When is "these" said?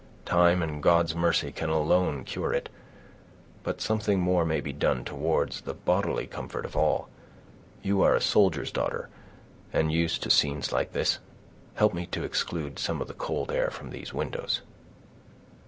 13.91-14.11